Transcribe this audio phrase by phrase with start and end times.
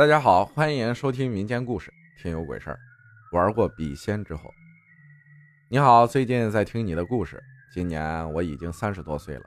[0.00, 1.92] 大家好，欢迎收听民间故事
[2.22, 2.78] 《听有鬼事儿》。
[3.36, 4.50] 玩过笔仙之后，
[5.68, 7.38] 你好，最近在听你的故事。
[7.70, 9.42] 今年我已经三十多岁了。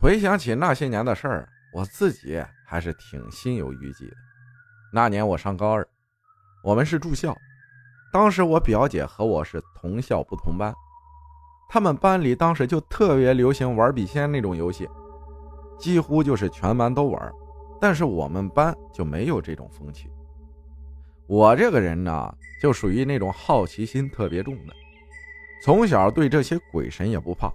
[0.00, 4.16] 回想起那些年的事儿，我自己还是挺心有余悸的。
[4.92, 5.86] 那年我上高二，
[6.64, 7.32] 我们是住校，
[8.12, 10.74] 当时我表姐和我是同校不同班。
[11.70, 14.90] 他们班里当时就特别流行玩笔仙那种游戏，
[15.78, 17.32] 几乎就是全班都玩。
[17.82, 20.08] 但是我们班就没有这种风气。
[21.26, 24.72] 我这个人呢，就属于那种好奇心特别重的，
[25.64, 27.52] 从小对这些鬼神也不怕，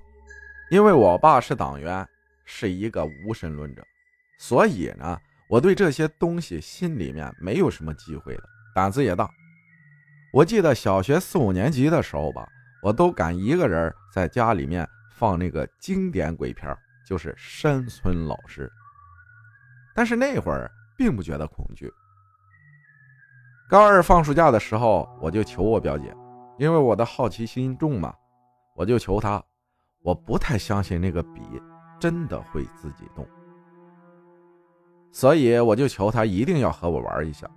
[0.70, 2.06] 因为我爸是党员，
[2.44, 3.82] 是一个无神论者，
[4.38, 8.44] 所以呢，我对这些东西心里面没有什么忌讳的，
[8.76, 9.30] 胆子也大。
[10.34, 12.46] 我记得小学四五年级的时候吧，
[12.84, 14.86] 我都敢一个人在家里面
[15.16, 18.70] 放那个经典鬼片，就是山村老师。
[19.98, 21.92] 但是那会儿并不觉得恐惧。
[23.68, 26.16] 高二放暑假的时候，我就求我表姐，
[26.60, 28.14] 因为我的好奇心重嘛，
[28.76, 29.44] 我就求她。
[30.04, 31.42] 我不太相信那个笔
[32.00, 33.28] 真的会自己动，
[35.12, 37.50] 所以我就求她一定要和我玩一下。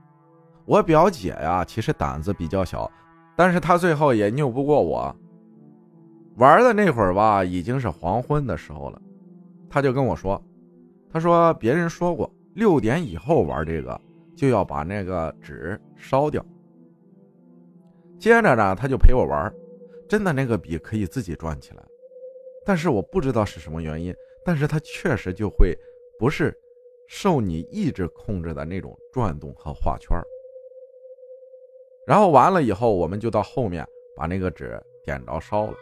[0.65, 2.91] 我表姐呀，其实胆子比较小，
[3.37, 5.15] 但是她最后也拗不过我。
[6.37, 8.99] 玩的那会儿吧，已经是黄昏的时候了，
[9.69, 10.43] 她就跟我说。
[11.13, 14.01] 他说：“别人说过，六点以后玩这个
[14.37, 16.45] 就要把那个纸烧掉。”
[18.19, 19.53] 接着呢，他就陪我玩，
[20.09, 21.83] 真的那个笔可以自己转起来，
[22.65, 25.77] 但是我不知道是什么原因，但是它确实就会
[26.19, 26.57] 不是
[27.09, 30.17] 受你意志控制的那种转动和画圈。
[32.07, 35.75] 然后完了以后，我们就到后面把那个纸点着烧了。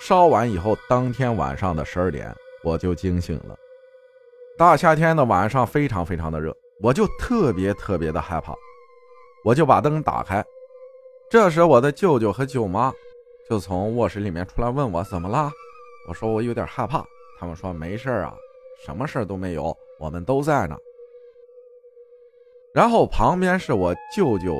[0.00, 3.56] 烧完以后，当天晚上的十二点，我就惊醒了。
[4.56, 8.54] 大夏天的晚上非常非常的热，我就特别特别的害怕，
[9.44, 10.44] 我就把灯打开。
[11.28, 12.92] 这时我的舅舅和舅妈
[13.50, 15.50] 就从卧室里面出来问我怎么了，
[16.08, 17.04] 我说我有点害怕，
[17.40, 18.32] 他们说没事啊，
[18.86, 20.76] 什么事都没有，我们都在呢。
[22.72, 24.56] 然后旁边是我舅舅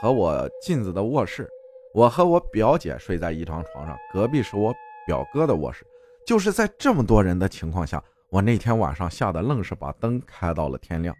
[0.00, 1.48] 和我镜子的卧室，
[1.94, 4.74] 我和我表姐睡在一张床上，隔壁是我
[5.06, 5.86] 表哥的卧室，
[6.26, 8.02] 就是在这么多人的情况下。
[8.30, 11.14] 我那天晚上吓得愣是把灯开到了天亮。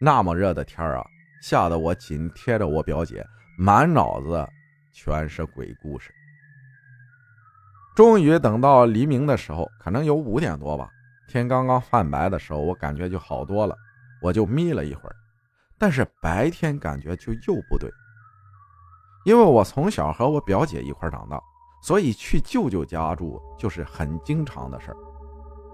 [0.00, 1.04] 那么热的天啊，
[1.42, 3.26] 吓得我紧贴着我表姐，
[3.58, 4.46] 满脑子
[4.92, 6.12] 全是鬼故事。
[7.96, 10.88] 终于等到黎明的时候，可能有五点多吧，
[11.26, 13.74] 天刚刚泛白的时候，我感觉就好多了，
[14.22, 15.16] 我就眯了一会儿。
[15.78, 17.90] 但是白天感觉就又不对，
[19.24, 21.40] 因为我从小和我表姐一块长大，
[21.82, 24.96] 所以去舅舅家住就是很经常的事儿。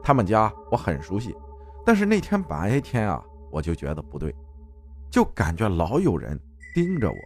[0.05, 1.35] 他们家我很熟悉，
[1.85, 4.35] 但是那天白天啊，我就觉得不对，
[5.11, 6.39] 就感觉老有人
[6.75, 7.17] 盯着我，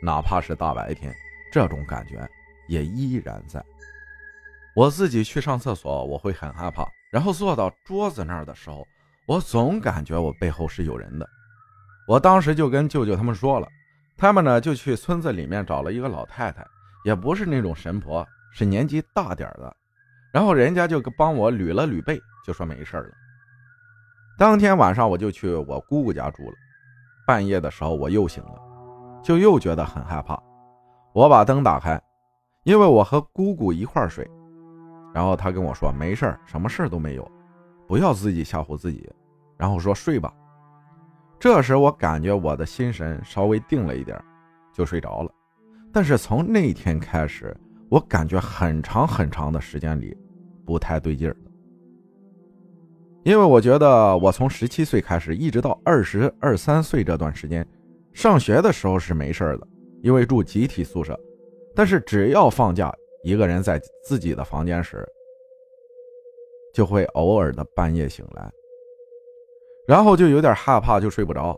[0.00, 1.12] 哪怕是大白天，
[1.52, 2.24] 这种感觉
[2.68, 3.60] 也依然在。
[4.76, 8.86] 我自己去上厕所，我会很害怕，然后坐到桌子那儿的时候，
[9.26, 11.28] 我总感觉我背后是有人的。
[12.06, 13.68] 我当时就跟舅舅他们说了，
[14.16, 16.64] 他们呢就去村子里面找了一个老太太，
[17.04, 19.76] 也不是那种神婆，是年纪大点的。
[20.32, 23.10] 然后人家就帮我捋了捋背，就说没事了。
[24.38, 26.54] 当天晚上我就去我姑姑家住了。
[27.26, 28.58] 半夜的时候我又醒了，
[29.22, 30.42] 就又觉得很害怕。
[31.12, 32.00] 我把灯打开，
[32.64, 34.28] 因为我和姑姑一块睡。
[35.14, 37.30] 然后她跟我说没事什么事都没有，
[37.86, 39.08] 不要自己吓唬自己。
[39.58, 40.32] 然后说睡吧。
[41.38, 44.18] 这时我感觉我的心神稍微定了一点，
[44.72, 45.30] 就睡着了。
[45.92, 47.54] 但是从那天开始，
[47.90, 50.16] 我感觉很长很长的时间里。
[50.72, 51.36] 不太对劲儿
[53.24, 57.66] 因为我觉得我从十七岁开始，一直到二十二三岁这段时间，
[58.14, 59.68] 上学的时候是没事的，
[60.02, 61.18] 因为住集体宿舍。
[61.74, 62.90] 但是只要放假，
[63.22, 65.06] 一个人在自己的房间时，
[66.72, 68.50] 就会偶尔的半夜醒来，
[69.86, 71.54] 然后就有点害怕，就睡不着。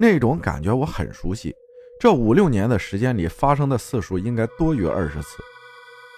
[0.00, 1.54] 那种感觉我很熟悉，
[2.00, 5.38] 这五六年的时间里发生的次数应该多于二十次。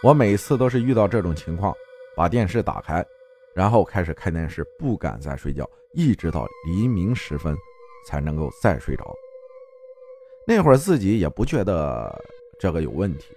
[0.02, 1.72] 我每次都是遇到这种情况。
[2.16, 3.04] 把电视打开，
[3.54, 7.56] 然后开始看电视，不敢再睡觉，一直到黎明时分
[8.06, 9.14] 才能够再睡着。
[10.46, 12.14] 那会儿自己也不觉得
[12.58, 13.34] 这个有问题，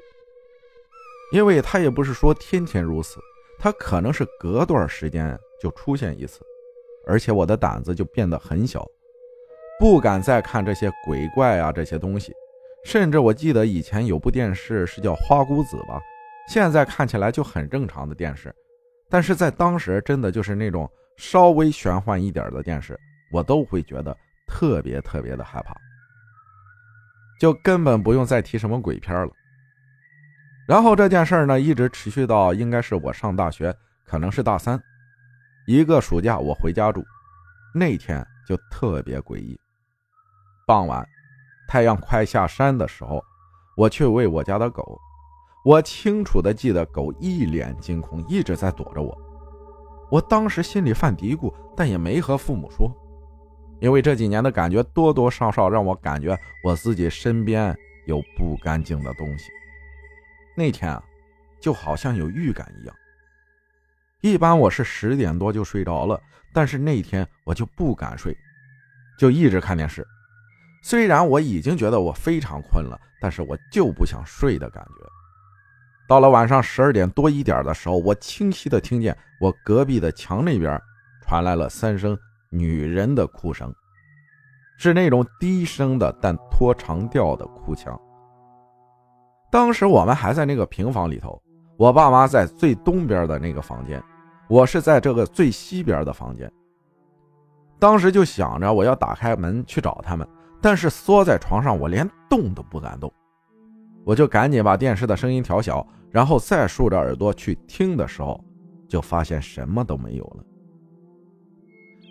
[1.31, 3.19] 因为他也不是说天天如此，
[3.57, 6.41] 他可能是隔段时间就出现一次，
[7.07, 8.85] 而且我的胆子就变得很小，
[9.79, 12.33] 不敢再看这些鬼怪啊这些东西，
[12.83, 16.01] 甚至我记得以前有部电视是叫《花姑子》吧，
[16.50, 18.53] 现在看起来就很正常的电视。
[19.09, 23.00] 但是在当时，真的就是那种稍微玄幻一点的电视，
[23.31, 24.15] 我都会觉得
[24.48, 25.75] 特别特别的害怕，
[27.39, 29.31] 就根本不用再提什么鬼片了。
[30.68, 33.74] 然后这件事呢，一直持续到应该是我上大学，
[34.06, 34.77] 可能是大三，
[35.65, 37.01] 一个暑假我回家住，
[37.74, 39.57] 那天就特别诡异。
[40.65, 41.07] 傍晚，
[41.69, 43.24] 太阳快下山的时候，
[43.77, 45.00] 我去喂我家的狗，
[45.67, 49.17] 我清楚的记得狗一脸惊恐，一直在躲着我。
[50.09, 52.89] 我当时心里犯嘀咕，但也没和父母说。
[53.81, 59.51] 因为这几年的感觉多多少少让我感觉我自己身边有不干净的东西。
[60.55, 61.03] 那天啊，
[61.59, 62.95] 就好像有预感一样。
[64.21, 66.17] 一般我是十点多就睡着了，
[66.53, 68.33] 但是那天我就不敢睡，
[69.19, 70.07] 就一直看电视。
[70.81, 75.05] 虽然我已经觉得我非常困了，但是我就不想睡的感觉。
[76.07, 80.81] 到了晚上十二点多一点的时候，我清晰的听见我隔壁的墙那边
[81.25, 82.18] 传来了三声。
[82.50, 83.75] 女人的哭声，
[84.77, 88.00] 是那种低声的但拖长调的哭腔。
[89.51, 91.38] 当时我们还在那个平房里头，
[91.75, 94.01] 我爸妈在最东边的那个房间，
[94.48, 96.50] 我是在这个最西边的房间。
[97.77, 100.25] 当时就想着我要打开门去找他们，
[100.62, 103.12] 但是缩在床上，我连动都不敢动。
[104.07, 108.42] 我就赶紧把电视的声音调小，然后再竖着耳朵去听的时候，
[108.88, 110.44] 就发现什么都没有了。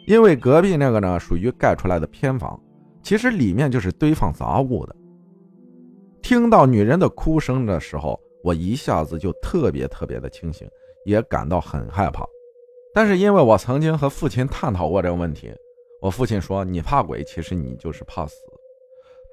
[0.06, 2.62] 因为隔壁那个呢，属于盖出来的偏房，
[3.02, 4.94] 其实里面就是堆放杂物的。
[6.20, 10.69] 听到女人的哭声的时候，我一下子就特别特别的清醒，
[11.06, 12.26] 也感到很害怕。
[12.92, 15.50] 但是因为我曾经和父亲探讨过这个问题，
[16.02, 18.34] 我父亲说：“你怕鬼，其实你就是怕死。”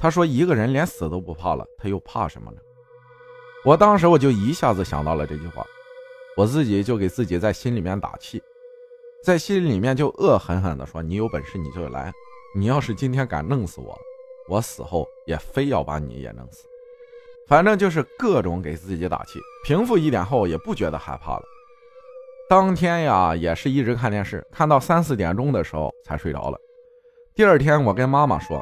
[0.04, 2.58] 他说：“一个人连死都不怕了，他又怕什么呢？”
[3.64, 5.66] 我当时我就一下子想到了这句话，
[6.36, 8.44] 我自己就给自己在心里面打气。
[9.24, 12.12] 在心里面就恶狠狠地说：“你有本事你就来，
[12.54, 13.98] 你要是今天敢弄死我，
[14.50, 16.66] 我死后也非要把你也弄死。”
[17.48, 19.40] 反正就是各种给自己打气。
[19.64, 21.44] 平复一点后，也不觉得害怕了。
[22.50, 26.60] 当天呀，也是一直看电视，看到三四点钟的时候才睡着了。
[27.34, 28.62] 第二天，我跟妈妈说，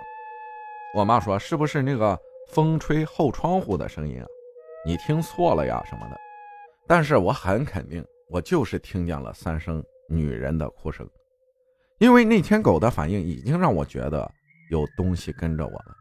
[0.94, 4.28] 我妈说：“是不是那个风吹后窗户的声音啊？
[4.86, 6.18] 你听错了呀什么的。”
[6.88, 9.84] 但是我很肯定，我就是听见了三声。
[10.14, 11.10] 女人的哭声，
[11.98, 14.30] 因为那天狗的反应已经让我觉得
[14.70, 15.96] 有东西跟着我了。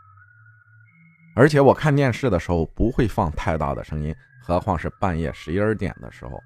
[1.36, 4.12] 而且我看电视的时候不会放太大的声音，
[4.42, 6.40] 何况是半夜十一二点的时候，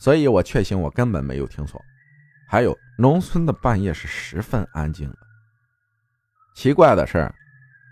[0.00, 1.80] 所以我确信我根本没有听错。
[2.48, 5.18] 还有，农村的半夜是十分安静的。
[6.56, 7.32] 奇怪的是，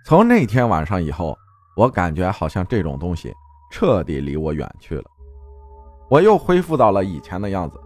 [0.05, 1.37] 从那天晚上以后，
[1.76, 3.32] 我感觉好像这种东西
[3.70, 5.05] 彻底离我远去了，
[6.08, 7.81] 我又恢复到了以前的样子。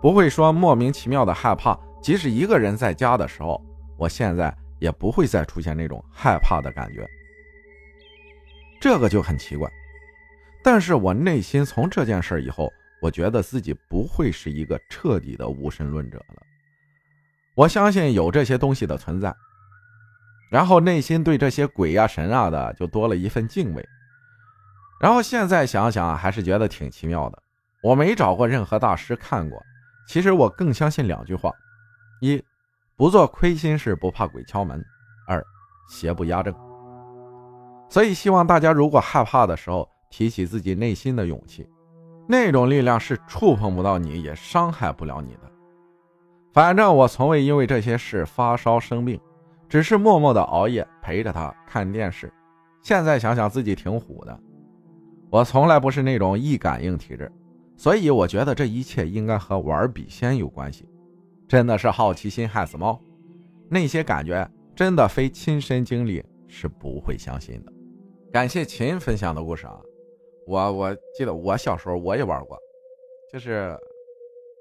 [0.00, 3.62] 不会说莫名其妙的害怕，即使一个人在家的时候，
[3.98, 7.06] 我现在也不会再出现那种害怕的感觉。
[8.80, 9.70] 这个就很奇怪，
[10.64, 12.72] 但是我内心从这件事以后，
[13.02, 16.42] 我觉得自己不会是一个彻底的无神论者了。
[17.54, 19.34] 我相信有这些东西的存在，
[20.50, 23.88] 然后内心对这些鬼啊神啊的就多了一份敬畏。
[25.00, 27.42] 然后现在想想还是觉得挺奇妙的。
[27.82, 29.58] 我没找过任何大师看过。
[30.06, 31.52] 其实我更相信两句话：
[32.20, 32.42] 一，
[32.96, 34.78] 不做亏心事，不怕鬼敲门；
[35.26, 35.42] 二，
[35.88, 36.52] 邪不压正。
[37.88, 41.66] 所以希望大家如果害怕的时候，提起自己内心的勇气，
[42.28, 45.50] 那种力量是触碰不到你，也伤害不了你的。
[46.52, 49.20] 反正我从未因为这些事发烧生病，
[49.70, 52.30] 只是默默的熬夜陪着他看电视。
[52.82, 54.38] 现在想想自己挺虎的，
[55.30, 57.30] 我从来不是那种易感应体质。
[57.76, 60.86] 所以我觉得这一切应该和玩笔仙有关系，
[61.48, 63.00] 真的是好奇心害死猫，
[63.68, 67.72] 那些感觉真的非亲身经历是不会相信的。
[68.32, 69.80] 感谢秦分享的故事啊，
[70.46, 72.58] 我我记得我小时候我也玩过，
[73.32, 73.74] 就是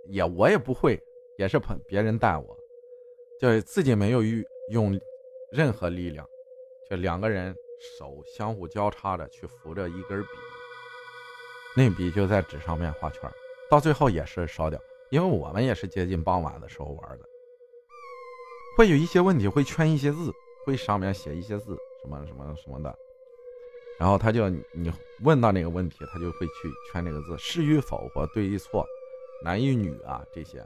[0.08, 0.98] 也我也不会，
[1.38, 2.58] 也是朋别人带我，
[3.42, 5.00] 就是自己没有遇用
[5.52, 6.28] 任何力量，
[6.90, 7.56] 就两个人
[7.98, 10.30] 手相互交叉着去扶着一根笔。
[11.76, 13.32] 那笔就在纸上面画圈，
[13.70, 14.80] 到最后也是烧掉，
[15.12, 17.26] 因为我们也是接近傍晚的时候玩的，
[18.78, 20.32] 会有一些问题，会圈一些字，
[20.66, 22.98] 会上面写一些字，什么什么什么的，
[24.00, 28.86] 然后他就你问到那个问题，他就会去圈那个字，是与否或对与错，
[29.44, 30.66] 男与女啊这些。